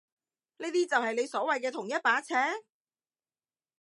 [0.57, 2.33] 呢啲就係你所謂嘅同一把尺？